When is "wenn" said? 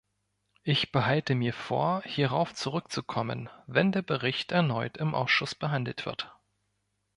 3.67-3.91